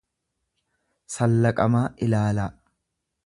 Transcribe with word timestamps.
sallaqamaa 1.17 1.83
ilaalaa. 2.07 2.49